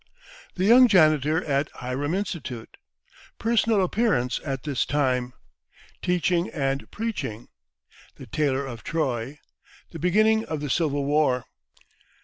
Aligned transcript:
The 0.55 0.65
Young 0.65 0.87
Janitor 0.87 1.45
at 1.45 1.69
Hiram 1.75 2.15
Institute 2.15 2.77
Personal 3.37 3.83
Appearance 3.83 4.39
at 4.43 4.63
this 4.63 4.83
time 4.83 5.33
Teaching 6.01 6.49
and 6.49 6.89
Preaching 6.89 7.49
The 8.15 8.25
Tailor 8.25 8.65
of 8.65 8.83
Troy 8.83 9.37
The 9.91 9.99
Beginning 9.99 10.43
of 10.45 10.59
the 10.59 10.71
Civil 10.71 11.05
War. 11.05 11.45